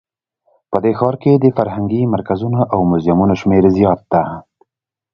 په 0.71 0.77
دې 0.83 0.91
ښار 0.99 1.15
کې 1.21 1.33
د 1.35 1.45
فرهنګي 1.57 2.01
مرکزونو 2.13 2.61
او 2.73 2.79
موزیمونو 2.89 3.33
شمیر 3.41 3.65
زیات 3.77 3.99
ده 4.11 4.21